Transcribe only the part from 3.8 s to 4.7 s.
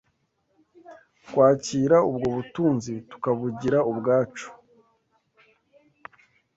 ubwacu.